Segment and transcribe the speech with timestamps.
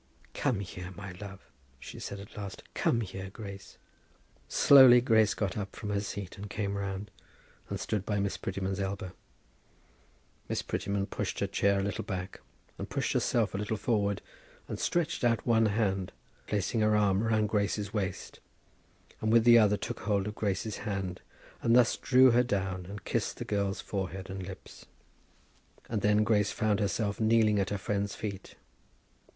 [0.33, 1.41] "Come here, my love,"
[1.79, 2.63] she said at last.
[2.73, 3.77] "Come here, Grace."
[4.47, 7.11] Slowly Grace got up from her seat and came round,
[7.69, 9.11] and stood by Miss Prettyman's elbow.
[10.49, 12.41] Miss Prettyman pushed her chair a little back,
[12.79, 14.23] and pushed herself a little forward,
[14.67, 16.13] and stretching out one hand,
[16.47, 18.39] placed her arm round Grace's waist,
[19.21, 21.21] and with the other took hold of Grace's hand,
[21.61, 24.87] and thus drew her down and kissed the girl's forehead and lips.
[25.89, 28.55] And then Grace found herself kneeling at her friend's feet.